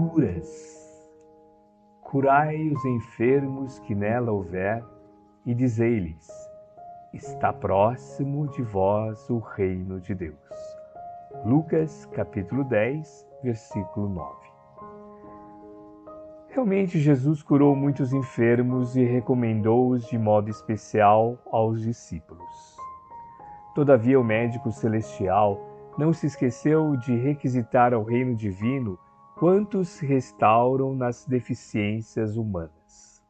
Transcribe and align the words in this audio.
curas. 0.00 1.10
Curai 2.00 2.70
os 2.70 2.82
enfermos 2.86 3.78
que 3.80 3.94
nela 3.94 4.32
houver, 4.32 4.82
e 5.44 5.54
dizei-lhes: 5.54 6.26
Está 7.12 7.52
próximo 7.52 8.48
de 8.48 8.62
vós 8.62 9.28
o 9.28 9.38
reino 9.38 10.00
de 10.00 10.14
Deus. 10.14 10.38
Lucas 11.44 12.06
capítulo 12.14 12.64
10, 12.64 13.28
versículo 13.42 14.08
9. 14.08 14.34
Realmente 16.48 16.98
Jesus 16.98 17.42
curou 17.42 17.76
muitos 17.76 18.12
enfermos 18.14 18.96
e 18.96 19.04
recomendou-os 19.04 20.06
de 20.06 20.18
modo 20.18 20.48
especial 20.48 21.36
aos 21.52 21.82
discípulos. 21.82 22.76
Todavia, 23.74 24.18
o 24.18 24.24
médico 24.24 24.72
celestial 24.72 25.60
não 25.98 26.12
se 26.12 26.26
esqueceu 26.26 26.96
de 26.96 27.14
requisitar 27.16 27.92
ao 27.92 28.02
reino 28.02 28.34
divino 28.34 28.98
quantos 29.40 29.98
restauram 30.00 30.94
nas 30.94 31.24
deficiências 31.24 32.36
humanas. 32.36 33.24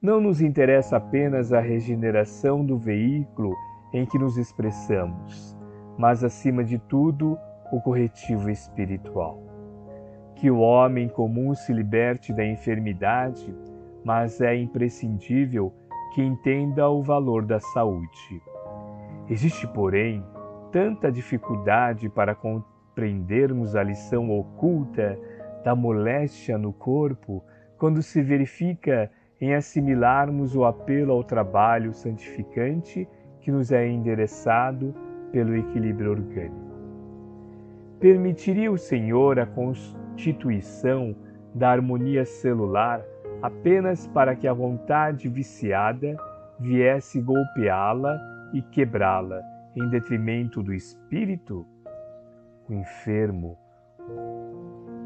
Não 0.00 0.18
nos 0.18 0.40
interessa 0.40 0.96
apenas 0.96 1.52
a 1.52 1.60
regeneração 1.60 2.64
do 2.64 2.78
veículo 2.78 3.54
em 3.92 4.06
que 4.06 4.18
nos 4.18 4.38
expressamos, 4.38 5.54
mas, 5.98 6.24
acima 6.24 6.64
de 6.64 6.78
tudo, 6.78 7.38
o 7.70 7.82
corretivo 7.82 8.48
espiritual 8.48 9.46
que 10.36 10.50
o 10.50 10.58
homem 10.58 11.08
comum 11.08 11.54
se 11.54 11.72
liberte 11.72 12.32
da 12.32 12.44
enfermidade, 12.44 13.54
mas 14.04 14.40
é 14.40 14.54
imprescindível 14.54 15.72
que 16.14 16.22
entenda 16.22 16.88
o 16.88 17.02
valor 17.02 17.44
da 17.44 17.58
saúde. 17.58 18.42
Existe, 19.28 19.66
porém, 19.66 20.22
tanta 20.70 21.10
dificuldade 21.10 22.08
para 22.10 22.34
compreendermos 22.34 23.76
a 23.76 23.82
lição 23.82 24.30
oculta 24.30 25.18
da 25.64 25.74
moléstia 25.74 26.56
no 26.56 26.72
corpo 26.72 27.42
quando 27.76 28.02
se 28.02 28.22
verifica 28.22 29.10
em 29.40 29.54
assimilarmos 29.54 30.54
o 30.54 30.64
apelo 30.64 31.12
ao 31.12 31.22
trabalho 31.22 31.92
santificante 31.92 33.08
que 33.40 33.50
nos 33.50 33.70
é 33.70 33.86
endereçado 33.86 34.94
pelo 35.30 35.54
equilíbrio 35.56 36.12
orgânico. 36.12 36.66
Permitiria 38.00 38.70
o 38.70 38.78
Senhor 38.78 39.38
a 39.38 39.46
constituição 39.46 41.14
da 41.54 41.70
harmonia 41.70 42.24
celular 42.24 43.02
apenas 43.42 44.06
para 44.08 44.34
que 44.34 44.48
a 44.48 44.52
vontade 44.52 45.28
viciada 45.28 46.16
viesse 46.58 47.20
golpeá-la 47.20 48.18
e 48.52 48.62
quebrá-la 48.62 49.40
em 49.74 49.88
detrimento 49.90 50.62
do 50.62 50.72
espírito? 50.72 51.66
O 52.68 52.72
enfermo 52.72 53.58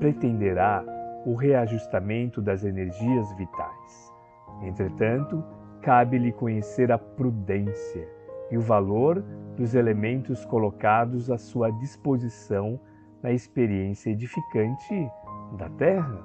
pretenderá 0.00 0.82
o 1.26 1.34
reajustamento 1.34 2.40
das 2.40 2.64
energias 2.64 3.32
vitais. 3.36 4.12
Entretanto, 4.62 5.44
cabe-lhe 5.82 6.32
conhecer 6.32 6.90
a 6.90 6.98
prudência 6.98 8.08
e 8.50 8.56
o 8.56 8.60
valor 8.60 9.22
dos 9.56 9.74
elementos 9.74 10.44
colocados 10.46 11.30
à 11.30 11.36
sua 11.36 11.70
disposição 11.70 12.80
na 13.22 13.30
experiência 13.30 14.10
edificante 14.10 15.08
da 15.58 15.68
terra. 15.68 16.18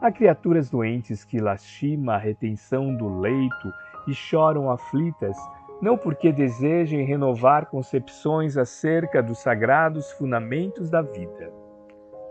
Há 0.00 0.10
criaturas 0.10 0.70
doentes 0.70 1.24
que 1.24 1.38
lastimam 1.38 2.14
a 2.14 2.18
retenção 2.18 2.94
do 2.96 3.20
leito 3.20 3.72
e 4.08 4.14
choram 4.14 4.70
aflitas, 4.70 5.36
não 5.80 5.96
porque 5.96 6.32
desejem 6.32 7.04
renovar 7.04 7.66
concepções 7.66 8.56
acerca 8.56 9.22
dos 9.22 9.38
sagrados 9.38 10.10
fundamentos 10.12 10.90
da 10.90 11.02
vida, 11.02 11.52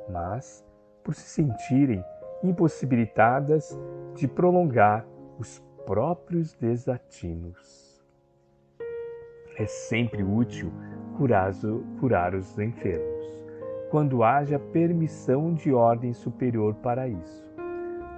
mas 0.09 0.65
por 1.03 1.13
se 1.13 1.21
sentirem 1.21 2.03
impossibilitadas 2.43 3.77
de 4.15 4.27
prolongar 4.27 5.05
os 5.39 5.59
próprios 5.85 6.53
desatinos. 6.53 8.03
É 9.57 9.65
sempre 9.65 10.23
útil 10.23 10.71
curar, 11.17 12.33
os 12.35 12.57
enfermos 12.57 13.13
quando 13.93 14.23
haja 14.23 14.57
permissão 14.57 15.53
de 15.53 15.71
ordem 15.71 16.13
superior 16.13 16.73
para 16.73 17.07
isso. 17.07 17.53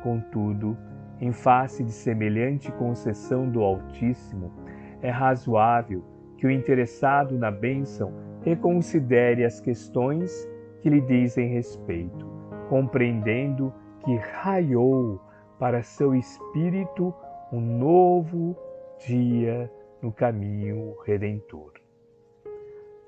Contudo, 0.01 0.77
em 1.19 1.33
face 1.33 1.83
de 1.83 1.91
semelhante 1.91 2.71
concessão 2.71 3.49
do 3.49 3.61
Altíssimo, 3.61 4.53
é 5.01 5.09
razoável 5.09 6.01
que 6.37 6.47
o 6.47 6.49
interessado 6.49 7.37
na 7.37 7.51
bênção 7.51 8.13
reconsidere 8.41 9.43
as 9.43 9.59
questões 9.59 10.47
que 10.85 10.89
lhe 10.91 11.01
dizem 11.01 11.47
respeito, 11.47 12.27
compreendendo 12.69 13.73
que 14.03 14.15
raiou 14.17 15.19
para 15.57 15.81
seu 15.81 16.13
espírito 16.13 17.11
um 17.51 17.59
novo 17.59 18.55
dia 19.03 19.67
no 19.99 20.11
caminho 20.11 20.95
redentor. 21.03 21.73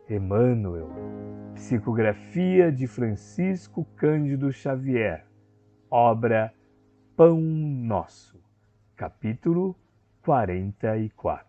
Emmanuel, 0.09 0.89
psicografia 1.53 2.71
de 2.71 2.87
Francisco 2.87 3.85
Cândido 3.95 4.51
Xavier, 4.51 5.27
obra 5.87 6.51
Pão 7.15 7.39
Nosso, 7.39 8.41
capítulo 8.95 9.75
44. 10.23 11.46